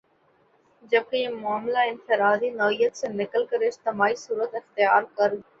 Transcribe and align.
جبکہ 0.91 1.15
یہ 1.15 1.35
معاملہ 1.35 1.77
انفرادی 1.89 2.49
نوعیت 2.53 2.95
سے 2.97 3.07
نکل 3.13 3.45
کر 3.45 3.61
اجتماعی 3.63 4.15
صورت 4.17 4.55
اختیار 4.55 5.03
کر 5.15 5.33